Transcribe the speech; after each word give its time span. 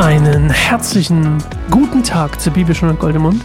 Einen 0.00 0.48
herzlichen 0.48 1.36
guten 1.70 2.02
Tag 2.02 2.40
zur 2.40 2.54
Bibelstunde 2.54 2.94
Goldemund. 2.94 3.44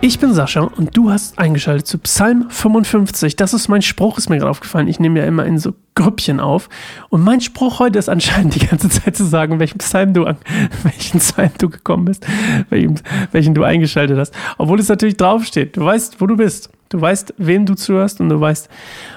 Ich 0.00 0.18
bin 0.18 0.34
Sascha 0.34 0.62
und 0.62 0.96
du 0.96 1.12
hast 1.12 1.38
eingeschaltet 1.38 1.86
zu 1.86 1.98
Psalm 1.98 2.50
55. 2.50 3.36
Das 3.36 3.54
ist 3.54 3.68
mein 3.68 3.80
Spruch, 3.80 4.18
ist 4.18 4.28
mir 4.28 4.38
gerade 4.38 4.50
aufgefallen. 4.50 4.88
Ich 4.88 4.98
nehme 4.98 5.20
ja 5.20 5.26
immer 5.26 5.46
in 5.46 5.58
so 5.58 5.74
Grüppchen 5.94 6.40
auf. 6.40 6.68
Und 7.08 7.22
mein 7.22 7.40
Spruch 7.40 7.78
heute 7.78 8.00
ist 8.00 8.08
anscheinend 8.08 8.54
die 8.60 8.66
ganze 8.66 8.88
Zeit 8.88 9.16
zu 9.16 9.24
sagen, 9.24 9.60
welchen 9.60 9.78
Psalm 9.78 10.12
du 10.12 10.24
an, 10.24 10.38
welchen 10.82 11.20
Psalm 11.20 11.52
du 11.58 11.70
gekommen 11.70 12.06
bist, 12.06 12.26
welchen, 12.68 13.00
welchen 13.30 13.54
du 13.54 13.62
eingeschaltet 13.62 14.18
hast. 14.18 14.34
Obwohl 14.58 14.80
es 14.80 14.88
natürlich 14.88 15.18
draufsteht. 15.18 15.76
Du 15.76 15.84
weißt, 15.84 16.20
wo 16.20 16.26
du 16.26 16.36
bist. 16.36 16.70
Du 16.88 17.00
weißt, 17.00 17.34
wem 17.38 17.64
du 17.64 17.76
zuhörst 17.76 18.20
und 18.20 18.28
du 18.28 18.40
weißt, 18.40 18.68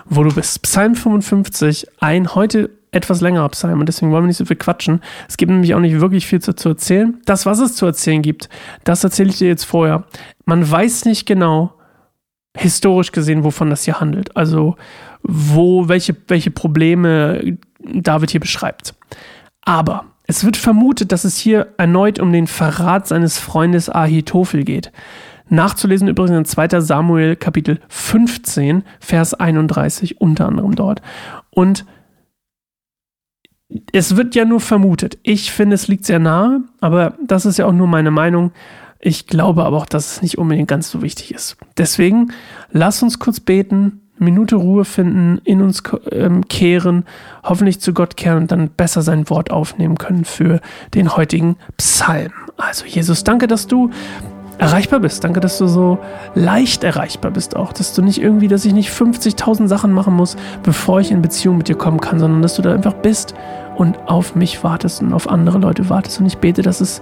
wo 0.05 0.23
du 0.23 0.31
bist. 0.31 0.61
Psalm 0.61 0.93
55, 0.93 1.87
ein 1.99 2.35
heute 2.35 2.69
etwas 2.93 3.21
längerer 3.21 3.49
Psalm 3.49 3.79
und 3.79 3.87
deswegen 3.87 4.11
wollen 4.11 4.23
wir 4.23 4.27
nicht 4.27 4.37
so 4.37 4.45
viel 4.45 4.55
quatschen. 4.55 5.01
Es 5.27 5.37
gibt 5.37 5.51
nämlich 5.51 5.73
auch 5.75 5.79
nicht 5.79 5.99
wirklich 5.99 6.27
viel 6.27 6.41
zu, 6.41 6.55
zu 6.55 6.69
erzählen. 6.69 7.19
Das, 7.25 7.45
was 7.45 7.59
es 7.59 7.75
zu 7.75 7.85
erzählen 7.85 8.21
gibt, 8.21 8.49
das 8.83 9.03
erzähle 9.03 9.29
ich 9.29 9.37
dir 9.37 9.47
jetzt 9.47 9.65
vorher. 9.65 10.05
Man 10.45 10.69
weiß 10.69 11.05
nicht 11.05 11.25
genau, 11.25 11.73
historisch 12.55 13.11
gesehen, 13.11 13.43
wovon 13.43 13.69
das 13.69 13.83
hier 13.83 13.99
handelt. 13.99 14.35
Also, 14.37 14.75
wo, 15.23 15.87
welche, 15.87 16.15
welche 16.27 16.51
Probleme 16.51 17.57
David 17.79 18.31
hier 18.31 18.39
beschreibt. 18.39 18.93
Aber 19.61 20.05
es 20.25 20.43
wird 20.43 20.57
vermutet, 20.57 21.11
dass 21.11 21.23
es 21.23 21.37
hier 21.37 21.73
erneut 21.77 22.19
um 22.19 22.31
den 22.31 22.47
Verrat 22.47 23.07
seines 23.07 23.39
Freundes 23.39 23.89
Ahitophel 23.89 24.63
geht. 24.63 24.91
Nachzulesen 25.49 26.07
übrigens 26.07 26.37
in 26.37 26.45
2. 26.45 26.79
Samuel 26.81 27.35
Kapitel 27.35 27.79
15, 27.89 28.83
Vers 28.99 29.33
31 29.33 30.21
unter 30.21 30.47
anderem 30.47 30.75
dort. 30.75 31.01
Und 31.49 31.85
es 33.91 34.15
wird 34.15 34.35
ja 34.35 34.45
nur 34.45 34.59
vermutet. 34.59 35.17
Ich 35.23 35.51
finde, 35.51 35.75
es 35.75 35.87
liegt 35.87 36.05
sehr 36.05 36.19
nahe, 36.19 36.61
aber 36.79 37.13
das 37.25 37.45
ist 37.45 37.57
ja 37.57 37.65
auch 37.65 37.73
nur 37.73 37.87
meine 37.87 38.11
Meinung. 38.11 38.51
Ich 38.99 39.27
glaube 39.27 39.65
aber 39.65 39.77
auch, 39.77 39.85
dass 39.85 40.13
es 40.13 40.21
nicht 40.21 40.37
unbedingt 40.37 40.69
ganz 40.69 40.89
so 40.89 41.01
wichtig 41.01 41.33
ist. 41.33 41.57
Deswegen 41.77 42.31
lass 42.71 43.03
uns 43.03 43.19
kurz 43.19 43.39
beten, 43.39 43.99
Minute 44.17 44.55
Ruhe 44.55 44.85
finden, 44.85 45.41
in 45.43 45.61
uns 45.61 45.83
ähm, 46.11 46.47
kehren, 46.47 47.05
hoffentlich 47.43 47.81
zu 47.81 47.93
Gott 47.93 48.15
kehren 48.15 48.43
und 48.43 48.51
dann 48.51 48.69
besser 48.69 49.01
sein 49.01 49.29
Wort 49.29 49.51
aufnehmen 49.51 49.97
können 49.97 50.23
für 50.23 50.61
den 50.93 51.17
heutigen 51.17 51.57
Psalm. 51.77 52.31
Also 52.57 52.85
Jesus, 52.85 53.23
danke, 53.23 53.47
dass 53.47 53.67
du 53.67 53.89
erreichbar 54.57 54.99
bist. 54.99 55.23
Danke, 55.23 55.39
dass 55.39 55.57
du 55.57 55.67
so 55.67 55.99
leicht 56.35 56.83
erreichbar 56.83 57.31
bist 57.31 57.55
auch. 57.55 57.73
Dass 57.73 57.93
du 57.93 58.01
nicht 58.01 58.21
irgendwie, 58.21 58.47
dass 58.47 58.65
ich 58.65 58.73
nicht 58.73 58.91
50.000 58.91 59.67
Sachen 59.67 59.91
machen 59.91 60.13
muss, 60.13 60.37
bevor 60.61 60.99
ich 61.01 61.11
in 61.11 61.21
Beziehung 61.21 61.57
mit 61.57 61.67
dir 61.67 61.75
kommen 61.75 61.99
kann, 61.99 62.19
sondern 62.19 62.41
dass 62.41 62.55
du 62.55 62.61
da 62.61 62.73
einfach 62.73 62.93
bist 62.93 63.33
und 63.75 64.07
auf 64.07 64.35
mich 64.35 64.63
wartest 64.63 65.01
und 65.01 65.13
auf 65.13 65.29
andere 65.29 65.59
Leute 65.59 65.89
wartest. 65.89 66.19
Und 66.19 66.25
ich 66.25 66.37
bete, 66.37 66.61
dass 66.61 66.81
es, 66.81 67.01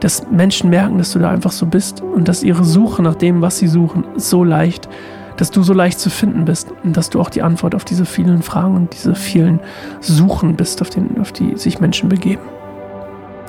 dass 0.00 0.30
Menschen 0.30 0.70
merken, 0.70 0.98
dass 0.98 1.12
du 1.12 1.18
da 1.18 1.30
einfach 1.30 1.52
so 1.52 1.66
bist 1.66 2.00
und 2.00 2.28
dass 2.28 2.42
ihre 2.42 2.64
Suche 2.64 3.02
nach 3.02 3.14
dem, 3.14 3.42
was 3.42 3.58
sie 3.58 3.68
suchen, 3.68 4.04
so 4.16 4.44
leicht, 4.44 4.88
dass 5.36 5.50
du 5.50 5.62
so 5.62 5.72
leicht 5.72 5.98
zu 5.98 6.10
finden 6.10 6.44
bist 6.44 6.68
und 6.84 6.96
dass 6.96 7.10
du 7.10 7.20
auch 7.20 7.30
die 7.30 7.42
Antwort 7.42 7.74
auf 7.74 7.84
diese 7.84 8.04
vielen 8.04 8.42
Fragen 8.42 8.76
und 8.76 8.94
diese 8.94 9.14
vielen 9.14 9.60
Suchen 10.00 10.56
bist, 10.56 10.80
auf, 10.80 10.90
den, 10.90 11.20
auf 11.20 11.32
die 11.32 11.56
sich 11.56 11.80
Menschen 11.80 12.08
begeben. 12.08 12.42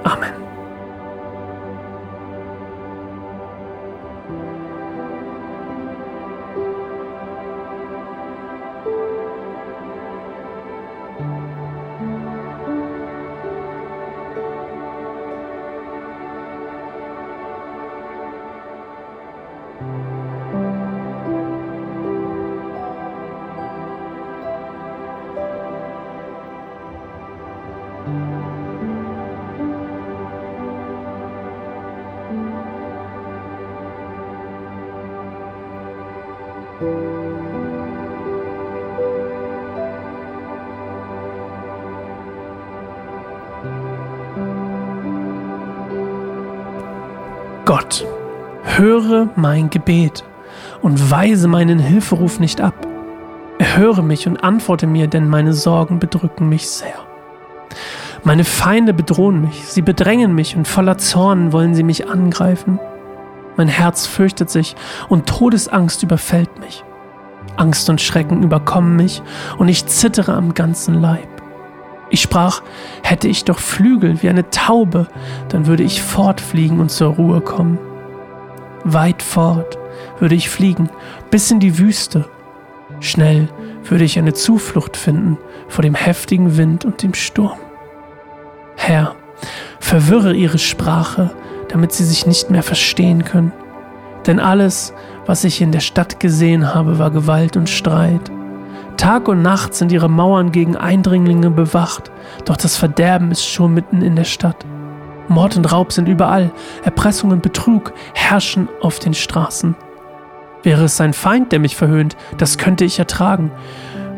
Amen. 0.03 0.34
Gott, 47.65 48.05
höre 48.63 49.29
mein 49.35 49.71
Gebet 49.71 50.23
und 50.83 51.09
weise 51.09 51.47
meinen 51.47 51.79
Hilferuf 51.79 52.39
nicht 52.39 52.61
ab. 52.61 52.75
Erhöre 53.57 54.03
mich 54.03 54.27
und 54.27 54.43
antworte 54.43 54.85
mir, 54.85 55.07
denn 55.07 55.27
meine 55.27 55.53
Sorgen 55.53 55.97
bedrücken 55.97 56.47
mich 56.47 56.69
sehr. 56.69 57.14
Meine 58.25 58.43
Feinde 58.43 58.95
bedrohen 58.95 59.39
mich, 59.39 59.67
sie 59.67 59.83
bedrängen 59.83 60.33
mich 60.33 60.55
und 60.57 60.67
voller 60.67 60.97
Zorn 60.97 61.53
wollen 61.53 61.75
sie 61.75 61.83
mich 61.83 62.09
angreifen. 62.09 62.79
Mein 63.55 63.67
Herz 63.67 64.07
fürchtet 64.07 64.49
sich 64.49 64.75
und 65.09 65.27
Todesangst 65.29 66.01
überfällt 66.01 66.59
mich. 66.59 66.83
Angst 67.55 67.87
und 67.87 68.01
Schrecken 68.01 68.41
überkommen 68.41 68.95
mich 68.95 69.21
und 69.59 69.67
ich 69.67 69.85
zittere 69.85 70.33
am 70.33 70.55
ganzen 70.55 70.95
Leib. 70.95 71.27
Ich 72.09 72.19
sprach, 72.19 72.63
hätte 73.03 73.27
ich 73.27 73.45
doch 73.45 73.59
Flügel 73.59 74.19
wie 74.23 74.29
eine 74.29 74.49
Taube, 74.49 75.05
dann 75.49 75.67
würde 75.67 75.83
ich 75.83 76.01
fortfliegen 76.01 76.79
und 76.79 76.89
zur 76.89 77.13
Ruhe 77.13 77.41
kommen. 77.41 77.77
Weit 78.85 79.21
fort 79.21 79.77
würde 80.17 80.33
ich 80.33 80.49
fliegen, 80.49 80.89
bis 81.29 81.51
in 81.51 81.59
die 81.59 81.77
Wüste. 81.77 82.25
Schnell 83.01 83.49
würde 83.83 84.03
ich 84.03 84.17
eine 84.17 84.33
Zuflucht 84.33 84.97
finden 84.97 85.37
vor 85.67 85.83
dem 85.83 85.93
heftigen 85.93 86.57
Wind 86.57 86.85
und 86.85 87.03
dem 87.03 87.13
Sturm. 87.13 87.59
Herr, 88.75 89.15
verwirre 89.79 90.33
ihre 90.33 90.57
Sprache, 90.57 91.31
damit 91.69 91.91
sie 91.91 92.05
sich 92.05 92.25
nicht 92.25 92.49
mehr 92.49 92.63
verstehen 92.63 93.23
können. 93.23 93.51
Denn 94.27 94.39
alles, 94.39 94.93
was 95.25 95.43
ich 95.43 95.61
in 95.61 95.71
der 95.71 95.79
Stadt 95.79 96.19
gesehen 96.19 96.73
habe, 96.73 96.99
war 96.99 97.11
Gewalt 97.11 97.57
und 97.57 97.69
Streit. 97.69 98.31
Tag 98.97 99.27
und 99.27 99.41
Nacht 99.41 99.73
sind 99.73 99.91
ihre 99.91 100.09
Mauern 100.09 100.51
gegen 100.51 100.77
Eindringlinge 100.77 101.51
bewacht, 101.51 102.11
doch 102.45 102.57
das 102.57 102.77
Verderben 102.77 103.31
ist 103.31 103.45
schon 103.45 103.73
mitten 103.73 104.01
in 104.01 104.15
der 104.15 104.23
Stadt. 104.23 104.65
Mord 105.27 105.57
und 105.57 105.71
Raub 105.71 105.91
sind 105.91 106.07
überall, 106.07 106.51
Erpressung 106.83 107.31
und 107.31 107.41
Betrug 107.41 107.93
herrschen 108.13 108.69
auf 108.81 108.99
den 108.99 109.13
Straßen. 109.13 109.75
Wäre 110.63 110.85
es 110.85 110.97
sein 110.97 111.13
Feind, 111.13 111.51
der 111.51 111.59
mich 111.59 111.75
verhöhnt, 111.75 112.15
das 112.37 112.57
könnte 112.57 112.85
ich 112.85 112.97
ertragen. 112.97 113.51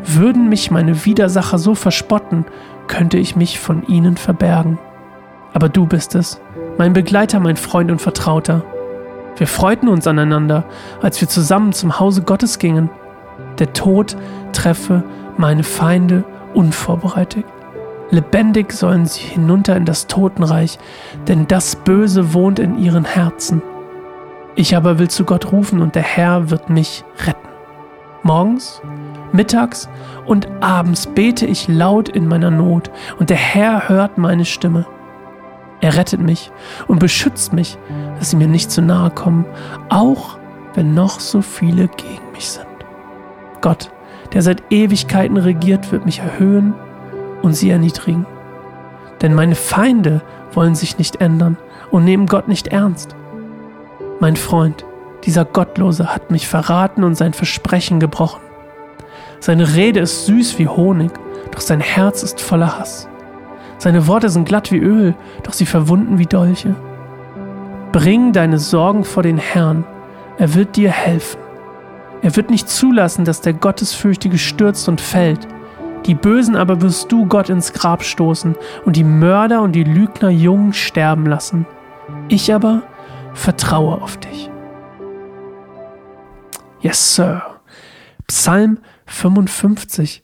Würden 0.04 0.48
mich 0.48 0.70
meine 0.70 1.04
Widersacher 1.04 1.58
so 1.58 1.74
verspotten, 1.74 2.46
könnte 2.88 3.18
ich 3.18 3.36
mich 3.36 3.60
von 3.60 3.86
ihnen 3.86 4.16
verbergen. 4.16 4.78
Aber 5.52 5.68
du 5.68 5.86
bist 5.86 6.14
es, 6.14 6.40
mein 6.78 6.92
Begleiter, 6.92 7.40
mein 7.40 7.56
Freund 7.56 7.90
und 7.90 8.00
Vertrauter. 8.00 8.64
Wir 9.36 9.46
freuten 9.46 9.88
uns 9.88 10.06
aneinander, 10.06 10.64
als 11.00 11.20
wir 11.20 11.28
zusammen 11.28 11.72
zum 11.72 12.00
Hause 12.00 12.22
Gottes 12.22 12.58
gingen. 12.58 12.90
Der 13.58 13.72
Tod 13.72 14.16
treffe 14.52 15.04
meine 15.36 15.62
Feinde 15.62 16.24
unvorbereitet. 16.54 17.44
Lebendig 18.10 18.72
sollen 18.72 19.06
sie 19.06 19.20
hinunter 19.20 19.76
in 19.76 19.84
das 19.84 20.06
Totenreich, 20.06 20.78
denn 21.28 21.46
das 21.46 21.76
Böse 21.76 22.32
wohnt 22.32 22.58
in 22.58 22.78
ihren 22.78 23.04
Herzen. 23.04 23.62
Ich 24.54 24.74
aber 24.76 24.98
will 24.98 25.08
zu 25.08 25.24
Gott 25.24 25.52
rufen 25.52 25.82
und 25.82 25.94
der 25.94 26.02
Herr 26.02 26.50
wird 26.50 26.70
mich 26.70 27.04
retten. 27.24 27.48
Morgens, 28.22 28.82
mittags 29.32 29.88
und 30.26 30.48
abends 30.60 31.06
bete 31.06 31.46
ich 31.46 31.68
laut 31.68 32.08
in 32.08 32.28
meiner 32.28 32.50
Not 32.50 32.90
und 33.18 33.30
der 33.30 33.36
Herr 33.36 33.88
hört 33.88 34.18
meine 34.18 34.44
Stimme. 34.44 34.86
Er 35.80 35.96
rettet 35.96 36.20
mich 36.20 36.50
und 36.88 36.98
beschützt 36.98 37.52
mich, 37.52 37.78
dass 38.18 38.30
sie 38.30 38.36
mir 38.36 38.48
nicht 38.48 38.70
zu 38.70 38.82
nahe 38.82 39.10
kommen, 39.10 39.44
auch 39.88 40.38
wenn 40.74 40.94
noch 40.94 41.20
so 41.20 41.40
viele 41.40 41.88
gegen 41.88 42.32
mich 42.32 42.48
sind. 42.48 42.66
Gott, 43.60 43.90
der 44.32 44.42
seit 44.42 44.62
Ewigkeiten 44.70 45.36
regiert, 45.36 45.92
wird 45.92 46.04
mich 46.04 46.18
erhöhen 46.18 46.74
und 47.42 47.54
sie 47.54 47.70
erniedrigen. 47.70 48.26
Denn 49.22 49.34
meine 49.34 49.54
Feinde 49.54 50.22
wollen 50.52 50.74
sich 50.74 50.98
nicht 50.98 51.20
ändern 51.20 51.56
und 51.90 52.04
nehmen 52.04 52.26
Gott 52.26 52.48
nicht 52.48 52.68
ernst. 52.68 53.14
Mein 54.20 54.36
Freund, 54.36 54.84
dieser 55.24 55.44
Gottlose 55.44 56.12
hat 56.14 56.30
mich 56.30 56.48
verraten 56.48 57.04
und 57.04 57.14
sein 57.14 57.32
Versprechen 57.32 58.00
gebrochen. 58.00 58.40
Seine 59.40 59.74
Rede 59.74 60.00
ist 60.00 60.26
süß 60.26 60.58
wie 60.58 60.68
Honig, 60.68 61.12
doch 61.52 61.60
sein 61.60 61.80
Herz 61.80 62.22
ist 62.22 62.40
voller 62.40 62.78
Hass. 62.78 63.08
Seine 63.78 64.06
Worte 64.06 64.28
sind 64.28 64.48
glatt 64.48 64.72
wie 64.72 64.78
Öl, 64.78 65.14
doch 65.44 65.52
sie 65.52 65.66
verwunden 65.66 66.18
wie 66.18 66.26
Dolche. 66.26 66.74
Bring 67.92 68.32
deine 68.32 68.58
Sorgen 68.58 69.04
vor 69.04 69.22
den 69.22 69.38
Herrn, 69.38 69.84
er 70.36 70.54
wird 70.54 70.76
dir 70.76 70.90
helfen. 70.90 71.40
Er 72.22 72.34
wird 72.34 72.50
nicht 72.50 72.68
zulassen, 72.68 73.24
dass 73.24 73.40
der 73.40 73.54
Gottesfürchtige 73.54 74.38
stürzt 74.38 74.88
und 74.88 75.00
fällt. 75.00 75.46
Die 76.06 76.14
Bösen 76.14 76.56
aber 76.56 76.80
wirst 76.80 77.12
du 77.12 77.26
Gott 77.26 77.48
ins 77.48 77.72
Grab 77.72 78.02
stoßen 78.02 78.56
und 78.84 78.96
die 78.96 79.04
Mörder 79.04 79.62
und 79.62 79.72
die 79.72 79.84
Lügner 79.84 80.30
jung 80.30 80.72
sterben 80.72 81.26
lassen. 81.26 81.66
Ich 82.28 82.52
aber 82.52 82.82
vertraue 83.34 84.00
auf 84.00 84.16
dich. 84.16 84.50
Yes, 86.80 87.14
Sir. 87.14 87.57
Psalm 88.38 88.78
55. 89.06 90.22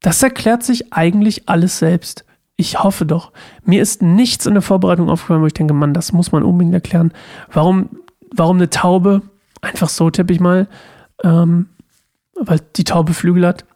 Das 0.00 0.24
erklärt 0.24 0.64
sich 0.64 0.92
eigentlich 0.92 1.48
alles 1.48 1.78
selbst. 1.78 2.24
Ich 2.56 2.82
hoffe 2.82 3.06
doch. 3.06 3.30
Mir 3.64 3.80
ist 3.80 4.02
nichts 4.02 4.44
in 4.44 4.54
der 4.54 4.62
Vorbereitung 4.62 5.08
aufgefallen, 5.08 5.40
wo 5.40 5.46
ich 5.46 5.54
denke, 5.54 5.72
Mann, 5.72 5.94
das 5.94 6.12
muss 6.12 6.32
man 6.32 6.42
unbedingt 6.42 6.74
erklären. 6.74 7.12
Warum, 7.52 7.90
warum 8.34 8.56
eine 8.56 8.70
Taube? 8.70 9.22
Einfach 9.60 9.88
so 9.88 10.10
tippe 10.10 10.32
ich 10.32 10.40
mal. 10.40 10.66
Ähm, 11.22 11.66
weil 12.34 12.58
die 12.74 12.82
Taube 12.82 13.14
Flügel 13.14 13.46
hat. 13.46 13.66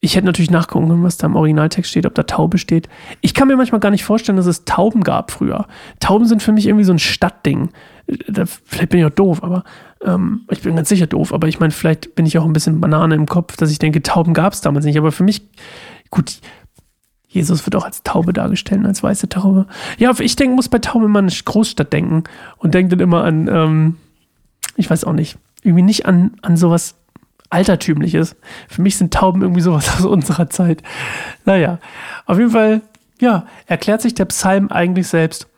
Ich 0.00 0.16
hätte 0.16 0.26
natürlich 0.26 0.50
nachgucken 0.50 0.88
können, 0.88 1.04
was 1.04 1.16
da 1.16 1.28
im 1.28 1.36
Originaltext 1.36 1.92
steht, 1.92 2.06
ob 2.06 2.14
da 2.16 2.24
Taube 2.24 2.58
steht. 2.58 2.88
Ich 3.20 3.34
kann 3.34 3.46
mir 3.46 3.56
manchmal 3.56 3.80
gar 3.80 3.90
nicht 3.92 4.04
vorstellen, 4.04 4.36
dass 4.36 4.46
es 4.46 4.64
Tauben 4.64 5.04
gab 5.04 5.30
früher. 5.30 5.68
Tauben 6.00 6.26
sind 6.26 6.42
für 6.42 6.52
mich 6.52 6.66
irgendwie 6.66 6.84
so 6.84 6.92
ein 6.92 6.98
Stadtding. 6.98 7.70
Da, 8.26 8.46
vielleicht 8.46 8.88
bin 8.88 8.98
ich 8.98 9.06
auch 9.06 9.10
doof, 9.10 9.44
aber 9.44 9.62
ähm, 10.04 10.42
ich 10.50 10.62
bin 10.62 10.76
ganz 10.76 10.88
sicher 10.88 11.06
doof. 11.06 11.32
Aber 11.32 11.48
ich 11.48 11.60
meine, 11.60 11.72
vielleicht 11.72 12.14
bin 12.14 12.26
ich 12.26 12.38
auch 12.38 12.44
ein 12.44 12.52
bisschen 12.52 12.80
Banane 12.80 13.14
im 13.14 13.26
Kopf, 13.26 13.56
dass 13.56 13.70
ich 13.70 13.78
denke, 13.78 14.02
Tauben 14.02 14.34
gab 14.34 14.52
es 14.52 14.60
damals 14.60 14.84
nicht. 14.84 14.98
Aber 14.98 15.12
für 15.12 15.24
mich, 15.24 15.42
gut, 16.10 16.40
Jesus 17.28 17.66
wird 17.66 17.74
auch 17.74 17.84
als 17.84 18.04
Taube 18.04 18.32
dargestellt, 18.32 18.86
als 18.86 19.02
weiße 19.02 19.28
Taube. 19.28 19.66
Ja, 19.98 20.12
ich 20.20 20.36
denke, 20.36 20.54
muss 20.54 20.68
bei 20.68 20.78
Tauben 20.78 21.06
immer 21.06 21.18
an 21.18 21.26
eine 21.26 21.34
Großstadt 21.44 21.92
denken 21.92 22.24
und 22.58 22.74
denke 22.74 22.90
dann 22.90 23.00
immer 23.00 23.24
an, 23.24 23.48
ähm, 23.48 23.96
ich 24.76 24.88
weiß 24.88 25.04
auch 25.04 25.12
nicht, 25.12 25.36
irgendwie 25.62 25.82
nicht 25.82 26.06
an, 26.06 26.34
an 26.42 26.56
sowas 26.56 26.94
Altertümliches. 27.50 28.36
Für 28.68 28.82
mich 28.82 28.96
sind 28.96 29.12
Tauben 29.12 29.42
irgendwie 29.42 29.62
sowas 29.62 29.88
aus 29.98 30.04
unserer 30.04 30.48
Zeit. 30.48 30.82
Naja, 31.44 31.78
auf 32.26 32.38
jeden 32.38 32.52
Fall, 32.52 32.82
ja, 33.20 33.46
erklärt 33.66 34.02
sich 34.02 34.14
der 34.14 34.26
Psalm 34.26 34.68
eigentlich 34.70 35.08
selbst. 35.08 35.48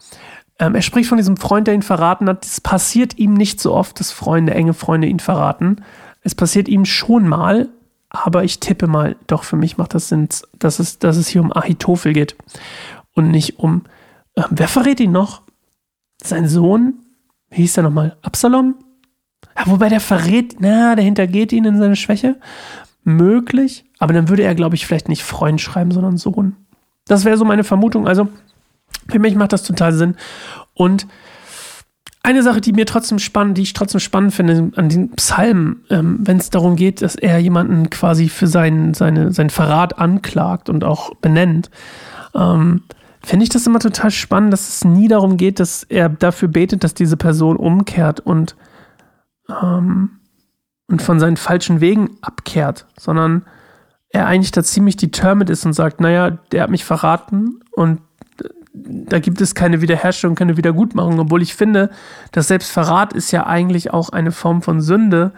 Ähm, 0.58 0.74
er 0.74 0.82
spricht 0.82 1.08
von 1.08 1.18
diesem 1.18 1.36
Freund, 1.36 1.66
der 1.66 1.74
ihn 1.74 1.82
verraten 1.82 2.28
hat. 2.28 2.44
Es 2.44 2.60
passiert 2.60 3.18
ihm 3.18 3.34
nicht 3.34 3.60
so 3.60 3.74
oft, 3.74 4.00
dass 4.00 4.10
Freunde, 4.10 4.54
enge 4.54 4.74
Freunde 4.74 5.06
ihn 5.06 5.20
verraten. 5.20 5.82
Es 6.22 6.34
passiert 6.34 6.68
ihm 6.68 6.84
schon 6.84 7.28
mal, 7.28 7.68
aber 8.08 8.44
ich 8.44 8.60
tippe 8.60 8.86
mal, 8.86 9.16
doch 9.26 9.44
für 9.44 9.56
mich 9.56 9.76
macht 9.76 9.94
das 9.94 10.08
Sinn, 10.08 10.28
dass 10.58 10.78
es, 10.78 10.98
dass 10.98 11.16
es 11.16 11.28
hier 11.28 11.42
um 11.42 11.52
Ahitophel 11.52 12.12
geht 12.12 12.36
und 13.14 13.30
nicht 13.30 13.58
um, 13.58 13.84
äh, 14.34 14.42
wer 14.50 14.68
verrät 14.68 15.00
ihn 15.00 15.12
noch? 15.12 15.42
Sein 16.22 16.48
Sohn? 16.48 16.94
Wie 17.50 17.56
hieß 17.56 17.74
der 17.74 17.84
nochmal? 17.84 18.16
Absalom? 18.22 18.76
Ja, 19.56 19.66
wobei 19.66 19.88
der 19.88 20.00
verrät, 20.00 20.56
na, 20.58 20.94
der 20.94 21.04
hintergeht 21.04 21.52
ihn 21.52 21.64
in 21.64 21.78
seine 21.78 21.96
Schwäche. 21.96 22.36
Möglich, 23.04 23.84
aber 23.98 24.12
dann 24.12 24.28
würde 24.28 24.42
er, 24.42 24.54
glaube 24.54 24.74
ich, 24.74 24.86
vielleicht 24.86 25.08
nicht 25.08 25.22
Freund 25.22 25.60
schreiben, 25.60 25.92
sondern 25.92 26.16
Sohn. 26.16 26.56
Das 27.06 27.24
wäre 27.24 27.36
so 27.36 27.44
meine 27.44 27.62
Vermutung. 27.62 28.08
Also, 28.08 28.28
für 29.08 29.18
mich 29.18 29.34
macht 29.34 29.52
das 29.52 29.62
total 29.62 29.92
Sinn. 29.92 30.16
Und 30.74 31.06
eine 32.22 32.42
Sache, 32.42 32.60
die 32.60 32.72
mir 32.72 32.86
trotzdem 32.86 33.18
spannend, 33.18 33.56
die 33.56 33.62
ich 33.62 33.72
trotzdem 33.72 34.00
spannend 34.00 34.34
finde 34.34 34.72
an 34.76 34.88
den 34.88 35.10
Psalmen, 35.12 35.84
ähm, 35.90 36.18
wenn 36.22 36.38
es 36.38 36.50
darum 36.50 36.74
geht, 36.74 37.02
dass 37.02 37.14
er 37.14 37.38
jemanden 37.38 37.88
quasi 37.88 38.28
für 38.28 38.48
seinen, 38.48 38.94
seine, 38.94 39.32
seinen 39.32 39.50
Verrat 39.50 39.98
anklagt 39.98 40.68
und 40.68 40.82
auch 40.82 41.14
benennt, 41.16 41.70
ähm, 42.34 42.82
finde 43.22 43.44
ich 43.44 43.50
das 43.50 43.66
immer 43.66 43.78
total 43.78 44.10
spannend, 44.10 44.52
dass 44.52 44.68
es 44.68 44.84
nie 44.84 45.08
darum 45.08 45.36
geht, 45.36 45.60
dass 45.60 45.84
er 45.84 46.08
dafür 46.08 46.48
betet, 46.48 46.82
dass 46.82 46.94
diese 46.94 47.16
Person 47.16 47.56
umkehrt 47.56 48.20
und 48.20 48.56
ähm, 49.48 50.10
und 50.88 51.02
von 51.02 51.18
seinen 51.18 51.36
falschen 51.36 51.80
Wegen 51.80 52.16
abkehrt, 52.20 52.86
sondern 52.98 53.44
er 54.10 54.26
eigentlich 54.26 54.52
da 54.52 54.62
ziemlich 54.62 54.96
determined 54.96 55.50
ist 55.50 55.66
und 55.66 55.72
sagt, 55.72 56.00
naja, 56.00 56.30
der 56.52 56.62
hat 56.62 56.70
mich 56.70 56.84
verraten 56.84 57.60
und 57.72 58.00
da 58.76 59.18
gibt 59.18 59.40
es 59.40 59.54
keine 59.54 59.80
Wiederherstellung, 59.80 60.36
keine 60.36 60.56
Wiedergutmachung, 60.56 61.18
obwohl 61.18 61.42
ich 61.42 61.54
finde, 61.54 61.90
dass 62.32 62.48
selbst 62.48 62.70
Verrat 62.70 63.12
ist 63.12 63.30
ja 63.30 63.46
eigentlich 63.46 63.92
auch 63.92 64.10
eine 64.10 64.32
Form 64.32 64.62
von 64.62 64.80
Sünde, 64.80 65.32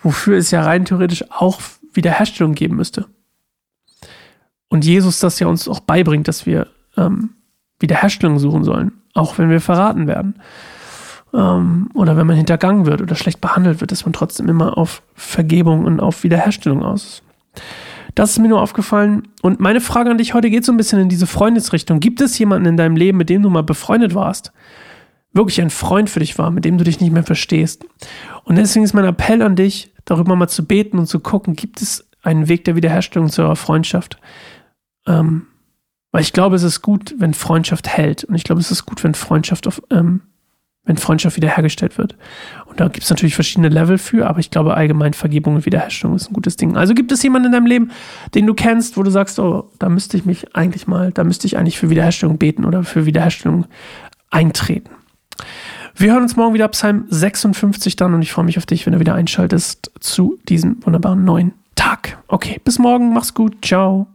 wofür 0.00 0.38
es 0.38 0.50
ja 0.50 0.62
rein 0.62 0.84
theoretisch 0.84 1.24
auch 1.30 1.60
Wiederherstellung 1.92 2.54
geben 2.54 2.76
müsste. 2.76 3.06
Und 4.68 4.84
Jesus 4.84 5.18
das 5.18 5.38
ja 5.38 5.46
uns 5.46 5.68
auch 5.68 5.80
beibringt, 5.80 6.28
dass 6.28 6.46
wir 6.46 6.68
ähm, 6.96 7.30
Wiederherstellung 7.80 8.38
suchen 8.38 8.64
sollen, 8.64 8.92
auch 9.14 9.38
wenn 9.38 9.50
wir 9.50 9.60
verraten 9.60 10.06
werden 10.06 10.36
ähm, 11.34 11.90
oder 11.94 12.16
wenn 12.16 12.26
man 12.26 12.36
hintergangen 12.36 12.86
wird 12.86 13.02
oder 13.02 13.14
schlecht 13.14 13.40
behandelt 13.40 13.80
wird, 13.80 13.92
ist 13.92 14.04
man 14.04 14.12
trotzdem 14.12 14.48
immer 14.48 14.78
auf 14.78 15.02
Vergebung 15.14 15.84
und 15.84 16.00
auf 16.00 16.22
Wiederherstellung 16.24 16.82
aus. 16.82 17.22
Das 18.16 18.30
ist 18.30 18.38
mir 18.38 18.48
nur 18.48 18.62
aufgefallen. 18.62 19.28
Und 19.42 19.60
meine 19.60 19.82
Frage 19.82 20.10
an 20.10 20.16
dich 20.16 20.32
heute 20.32 20.48
geht 20.48 20.64
so 20.64 20.72
ein 20.72 20.78
bisschen 20.78 20.98
in 20.98 21.10
diese 21.10 21.26
Freundesrichtung. 21.26 22.00
Gibt 22.00 22.22
es 22.22 22.38
jemanden 22.38 22.66
in 22.66 22.76
deinem 22.78 22.96
Leben, 22.96 23.18
mit 23.18 23.28
dem 23.28 23.42
du 23.42 23.50
mal 23.50 23.62
befreundet 23.62 24.14
warst? 24.14 24.52
Wirklich 25.34 25.60
ein 25.60 25.68
Freund 25.68 26.08
für 26.08 26.20
dich 26.20 26.38
war, 26.38 26.50
mit 26.50 26.64
dem 26.64 26.78
du 26.78 26.84
dich 26.84 26.98
nicht 26.98 27.12
mehr 27.12 27.24
verstehst. 27.24 27.84
Und 28.44 28.56
deswegen 28.56 28.86
ist 28.86 28.94
mein 28.94 29.04
Appell 29.04 29.42
an 29.42 29.54
dich, 29.54 29.92
darüber 30.06 30.34
mal 30.34 30.48
zu 30.48 30.66
beten 30.66 30.98
und 30.98 31.06
zu 31.06 31.20
gucken, 31.20 31.54
gibt 31.56 31.82
es 31.82 32.08
einen 32.22 32.48
Weg 32.48 32.64
der 32.64 32.74
Wiederherstellung 32.74 33.28
zu 33.28 33.42
eurer 33.42 33.54
Freundschaft? 33.54 34.18
Ähm, 35.06 35.48
weil 36.10 36.22
ich 36.22 36.32
glaube, 36.32 36.56
es 36.56 36.62
ist 36.62 36.80
gut, 36.80 37.14
wenn 37.18 37.34
Freundschaft 37.34 37.86
hält. 37.86 38.24
Und 38.24 38.34
ich 38.34 38.44
glaube, 38.44 38.62
es 38.62 38.70
ist 38.70 38.86
gut, 38.86 39.04
wenn 39.04 39.12
Freundschaft 39.12 39.66
auf, 39.66 39.82
ähm, 39.90 40.22
wenn 40.86 40.96
Freundschaft 40.96 41.36
wiederhergestellt 41.36 41.98
wird. 41.98 42.16
Und 42.64 42.80
da 42.80 42.88
gibt 42.88 43.04
es 43.04 43.10
natürlich 43.10 43.34
verschiedene 43.34 43.68
Level 43.68 43.98
für, 43.98 44.28
aber 44.28 44.38
ich 44.38 44.50
glaube 44.50 44.74
allgemein 44.74 45.12
Vergebung 45.12 45.56
und 45.56 45.66
Wiederherstellung 45.66 46.16
ist 46.16 46.30
ein 46.30 46.34
gutes 46.34 46.56
Ding. 46.56 46.76
Also 46.76 46.94
gibt 46.94 47.12
es 47.12 47.22
jemanden 47.22 47.46
in 47.46 47.52
deinem 47.52 47.66
Leben, 47.66 47.90
den 48.34 48.46
du 48.46 48.54
kennst, 48.54 48.96
wo 48.96 49.02
du 49.02 49.10
sagst, 49.10 49.38
oh, 49.38 49.70
da 49.78 49.88
müsste 49.88 50.16
ich 50.16 50.24
mich 50.24 50.56
eigentlich 50.56 50.86
mal, 50.86 51.10
da 51.12 51.24
müsste 51.24 51.46
ich 51.46 51.58
eigentlich 51.58 51.78
für 51.78 51.90
Wiederherstellung 51.90 52.38
beten 52.38 52.64
oder 52.64 52.84
für 52.84 53.04
Wiederherstellung 53.04 53.66
eintreten. 54.30 54.90
Wir 55.96 56.12
hören 56.12 56.22
uns 56.22 56.36
morgen 56.36 56.54
wieder 56.54 56.68
Psalm 56.68 57.06
56 57.08 57.96
dann 57.96 58.14
und 58.14 58.22
ich 58.22 58.32
freue 58.32 58.44
mich 58.44 58.58
auf 58.58 58.66
dich, 58.66 58.86
wenn 58.86 58.92
du 58.92 59.00
wieder 59.00 59.14
einschaltest 59.14 59.90
zu 59.98 60.38
diesem 60.48 60.84
wunderbaren 60.84 61.24
neuen 61.24 61.52
Tag. 61.74 62.18
Okay, 62.28 62.60
bis 62.62 62.78
morgen, 62.78 63.12
mach's 63.12 63.34
gut, 63.34 63.64
ciao. 63.64 64.06